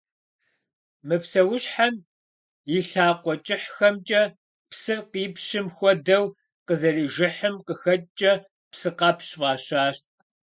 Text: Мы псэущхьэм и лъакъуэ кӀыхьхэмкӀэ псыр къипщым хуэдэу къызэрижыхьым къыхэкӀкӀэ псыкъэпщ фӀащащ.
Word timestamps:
Мы 1.07 1.15
псэущхьэм 1.21 1.95
и 2.77 2.79
лъакъуэ 2.87 3.35
кӀыхьхэмкӀэ 3.45 4.23
псыр 4.69 4.99
къипщым 5.11 5.67
хуэдэу 5.75 6.25
къызэрижыхьым 6.67 7.55
къыхэкӀкӀэ 7.65 8.33
псыкъэпщ 8.71 9.29
фӀащащ. 9.39 9.97